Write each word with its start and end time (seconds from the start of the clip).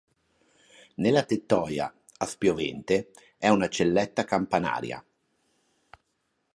Nella 0.95 1.21
tettoia, 1.23 1.93
a 2.17 2.25
spiovente, 2.25 3.11
è 3.37 3.49
una 3.49 3.69
celletta 3.69 4.23
campanaria. 4.23 5.05